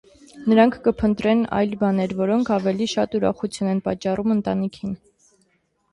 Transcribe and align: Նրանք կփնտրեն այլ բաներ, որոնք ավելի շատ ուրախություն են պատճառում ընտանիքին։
Նրանք 0.51 0.77
կփնտրեն 0.87 1.43
այլ 1.57 1.75
բաներ, 1.83 2.17
որոնք 2.23 2.51
ավելի 2.57 2.89
շատ 2.97 3.19
ուրախություն 3.21 3.73
են 3.75 3.83
պատճառում 3.89 4.37
ընտանիքին։ 4.37 5.01